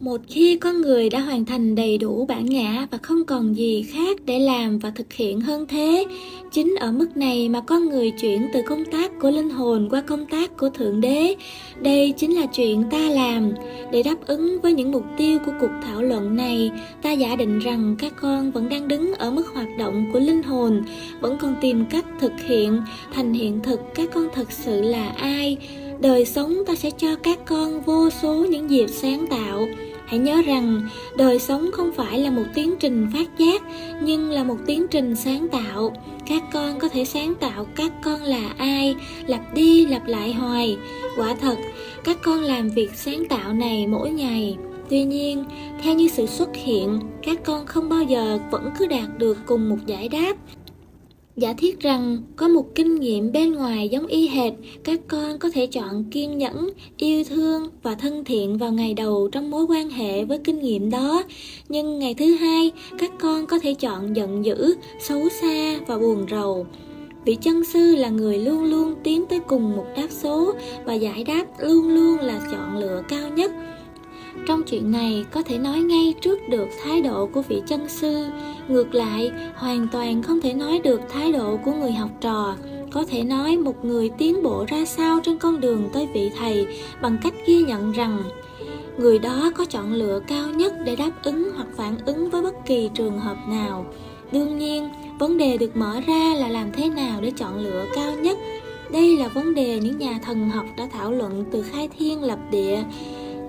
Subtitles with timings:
[0.00, 3.82] một khi con người đã hoàn thành đầy đủ bản ngã và không còn gì
[3.82, 6.04] khác để làm và thực hiện hơn thế,
[6.52, 10.00] chính ở mức này mà con người chuyển từ công tác của linh hồn qua
[10.00, 11.34] công tác của thượng đế,
[11.82, 13.52] đây chính là chuyện ta làm.
[13.92, 16.70] Để đáp ứng với những mục tiêu của cuộc thảo luận này,
[17.02, 20.42] ta giả định rằng các con vẫn đang đứng ở mức hoạt động của linh
[20.42, 20.82] hồn,
[21.20, 22.82] vẫn còn tìm cách thực hiện,
[23.14, 25.56] thành hiện thực các con thật sự là ai.
[26.00, 29.66] Đời sống ta sẽ cho các con vô số những dịp sáng tạo
[30.10, 33.62] hãy nhớ rằng, đời sống không phải là một tiến trình phát giác,
[34.02, 35.92] nhưng là một tiến trình sáng tạo.
[36.26, 38.94] Các con có thể sáng tạo các con là ai,
[39.26, 40.78] lặp đi lặp lại hoài.
[41.16, 41.56] Quả thật,
[42.04, 44.56] các con làm việc sáng tạo này mỗi ngày.
[44.88, 45.44] Tuy nhiên,
[45.82, 49.68] theo như sự xuất hiện, các con không bao giờ vẫn cứ đạt được cùng
[49.68, 50.32] một giải đáp
[51.36, 54.52] giả thiết rằng có một kinh nghiệm bên ngoài giống y hệt,
[54.84, 59.28] các con có thể chọn kiên nhẫn, yêu thương và thân thiện vào ngày đầu
[59.32, 61.22] trong mối quan hệ với kinh nghiệm đó.
[61.68, 66.26] Nhưng ngày thứ hai, các con có thể chọn giận dữ, xấu xa và buồn
[66.30, 66.66] rầu.
[67.24, 71.24] Vị chân sư là người luôn luôn tiến tới cùng một đáp số và giải
[71.24, 73.52] đáp luôn luôn là chọn lựa cao nhất.
[74.46, 78.24] Trong chuyện này có thể nói ngay trước được thái độ của vị chân sư
[78.70, 82.56] ngược lại, hoàn toàn không thể nói được thái độ của người học trò.
[82.92, 86.66] Có thể nói một người tiến bộ ra sao trên con đường tới vị thầy
[87.02, 88.22] bằng cách ghi nhận rằng
[88.98, 92.66] người đó có chọn lựa cao nhất để đáp ứng hoặc phản ứng với bất
[92.66, 93.86] kỳ trường hợp nào.
[94.32, 98.14] Đương nhiên, vấn đề được mở ra là làm thế nào để chọn lựa cao
[98.14, 98.38] nhất.
[98.92, 102.38] Đây là vấn đề những nhà thần học đã thảo luận từ khai thiên lập
[102.50, 102.82] địa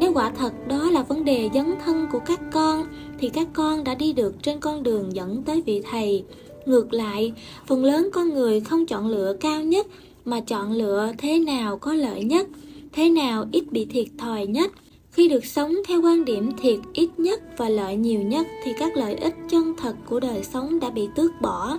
[0.00, 2.86] nếu quả thật đó là vấn đề dấn thân của các con,
[3.18, 6.24] thì các con đã đi được trên con đường dẫn tới vị thầy.
[6.66, 7.32] Ngược lại,
[7.66, 9.86] phần lớn con người không chọn lựa cao nhất,
[10.24, 12.48] mà chọn lựa thế nào có lợi nhất,
[12.92, 14.72] thế nào ít bị thiệt thòi nhất.
[15.10, 18.96] Khi được sống theo quan điểm thiệt ít nhất và lợi nhiều nhất, thì các
[18.96, 21.78] lợi ích chân thật của đời sống đã bị tước bỏ.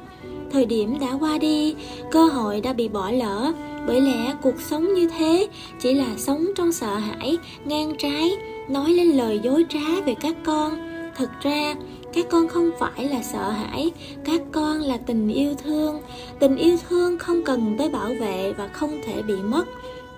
[0.51, 1.75] Thời điểm đã qua đi,
[2.11, 3.53] cơ hội đã bị bỏ lỡ
[3.87, 5.47] bởi lẽ cuộc sống như thế
[5.79, 8.31] chỉ là sống trong sợ hãi, ngang trái,
[8.69, 10.91] nói lên lời dối trá về các con.
[11.15, 11.75] Thật ra,
[12.13, 13.91] các con không phải là sợ hãi,
[14.25, 16.01] các con là tình yêu thương.
[16.39, 19.65] Tình yêu thương không cần tới bảo vệ và không thể bị mất.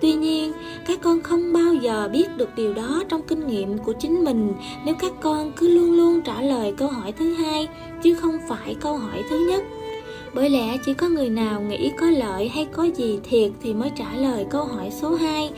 [0.02, 0.52] Tuy nhiên,
[0.88, 4.54] các con không bao giờ biết được điều đó trong kinh nghiệm của chính mình
[4.86, 7.68] nếu các con cứ luôn luôn trả lời câu hỏi thứ hai,
[8.04, 9.64] chứ không phải câu hỏi thứ nhất
[10.34, 13.92] bởi lẽ chỉ có người nào nghĩ có lợi hay có gì thiệt thì mới
[13.96, 15.50] trả lời câu hỏi số 2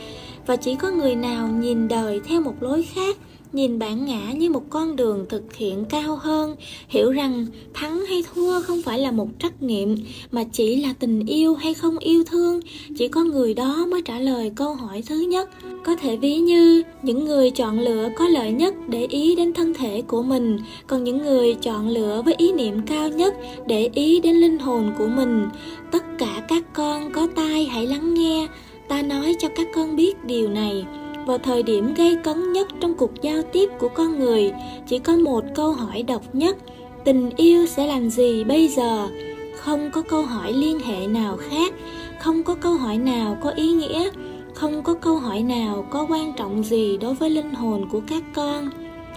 [0.46, 3.16] và chỉ có người nào nhìn đời theo một lối khác
[3.56, 6.56] nhìn bản ngã như một con đường thực hiện cao hơn,
[6.88, 9.88] hiểu rằng thắng hay thua không phải là một trách nhiệm,
[10.30, 12.60] mà chỉ là tình yêu hay không yêu thương.
[12.98, 15.50] Chỉ có người đó mới trả lời câu hỏi thứ nhất.
[15.84, 19.74] Có thể ví như, những người chọn lựa có lợi nhất để ý đến thân
[19.74, 23.34] thể của mình, còn những người chọn lựa với ý niệm cao nhất
[23.66, 25.48] để ý đến linh hồn của mình.
[25.92, 28.46] Tất cả các con có tai hãy lắng nghe,
[28.88, 30.84] ta nói cho các con biết điều này
[31.26, 34.52] vào thời điểm gây cấn nhất trong cuộc giao tiếp của con người,
[34.88, 36.56] chỉ có một câu hỏi độc nhất,
[37.04, 39.08] tình yêu sẽ làm gì bây giờ?
[39.56, 41.74] Không có câu hỏi liên hệ nào khác,
[42.20, 44.10] không có câu hỏi nào có ý nghĩa,
[44.54, 48.22] không có câu hỏi nào có quan trọng gì đối với linh hồn của các
[48.34, 48.70] con.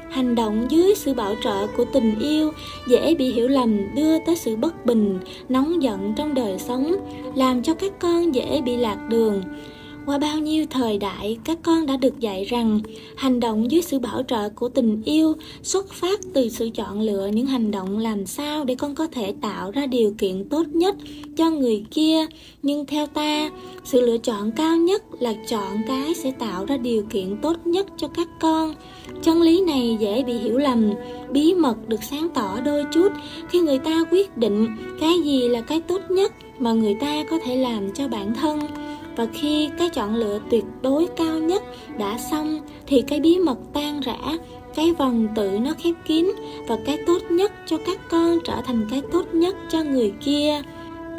[0.09, 2.51] Hành động dưới sự bảo trợ của tình yêu
[2.87, 5.19] dễ bị hiểu lầm, đưa tới sự bất bình,
[5.49, 6.95] nóng giận trong đời sống,
[7.35, 9.43] làm cho các con dễ bị lạc đường
[10.09, 12.79] qua bao nhiêu thời đại, các con đã được dạy rằng
[13.15, 15.33] hành động dưới sự bảo trợ của tình yêu
[15.63, 19.33] xuất phát từ sự chọn lựa những hành động làm sao để con có thể
[19.41, 20.95] tạo ra điều kiện tốt nhất
[21.37, 22.25] cho người kia.
[22.63, 23.51] Nhưng theo ta,
[23.83, 27.87] sự lựa chọn cao nhất là chọn cái sẽ tạo ra điều kiện tốt nhất
[27.97, 28.75] cho các con.
[29.21, 30.91] Chân lý này dễ bị hiểu lầm,
[31.31, 33.11] bí mật được sáng tỏ đôi chút
[33.49, 34.67] khi người ta quyết định
[34.99, 38.59] cái gì là cái tốt nhất mà người ta có thể làm cho bản thân
[39.19, 41.63] và khi cái chọn lựa tuyệt đối cao nhất
[41.97, 44.17] đã xong, thì cái bí mật tan rã,
[44.75, 46.31] cái vòng tự nó khép kín
[46.67, 50.61] và cái tốt nhất cho các con trở thành cái tốt nhất cho người kia.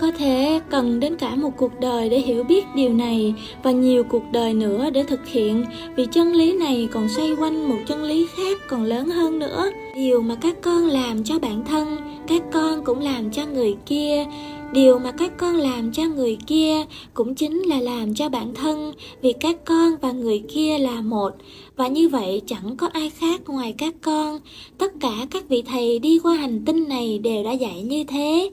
[0.01, 4.05] Có thể cần đến cả một cuộc đời để hiểu biết điều này và nhiều
[4.05, 5.65] cuộc đời nữa để thực hiện,
[5.97, 9.71] vì chân lý này còn xoay quanh một chân lý khác còn lớn hơn nữa.
[9.95, 14.27] Điều mà các con làm cho bản thân, các con cũng làm cho người kia
[14.73, 16.85] điều mà các con làm cho người kia
[17.15, 21.31] cũng chính là làm cho bản thân, vì các con và người kia là một.
[21.77, 24.41] Và như vậy chẳng có ai khác ngoài các con.
[24.79, 28.51] Tất cả các vị thầy đi qua hành tinh này đều đã dạy như thế.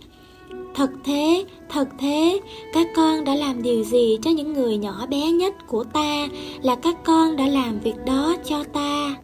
[0.75, 2.39] Thật thế thật thế,
[2.73, 6.27] các con đã làm điều gì cho những người nhỏ bé nhất của ta
[6.61, 9.15] là các con đã làm việc đó cho ta?